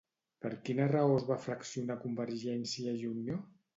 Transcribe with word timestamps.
Per 0.45 0.49
quina 0.69 0.87
raó 0.93 1.11
es 1.19 1.27
va 1.29 1.37
fraccionar 1.45 1.99
Convergiència 2.07 2.95
i 3.03 3.09
Unió? 3.11 3.37